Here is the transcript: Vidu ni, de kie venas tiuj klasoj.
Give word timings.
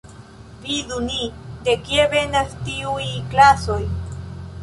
Vidu 0.61 0.95
ni, 1.09 1.25
de 1.67 1.75
kie 1.89 2.07
venas 2.15 2.57
tiuj 2.69 3.05
klasoj. 3.35 3.79